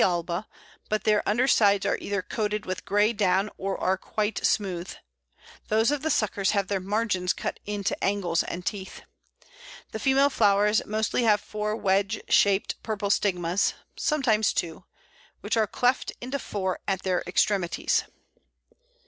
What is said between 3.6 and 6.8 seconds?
are quite smooth; those of the suckers have their